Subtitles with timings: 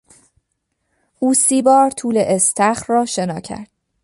[1.19, 3.69] او سی بار طول استخر را شنا کرد.